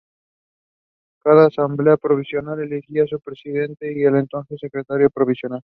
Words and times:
Cada 1.23 1.45
Asamblea 1.45 1.95
Provincial 1.95 2.59
elegirá 2.59 3.05
su 3.05 3.19
Presidente 3.21 3.93
y 3.95 4.03
el 4.03 4.15
entonces 4.15 4.57
secretario 4.59 5.11
provincial. 5.11 5.59